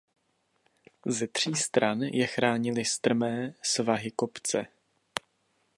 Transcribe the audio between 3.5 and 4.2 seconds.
svahy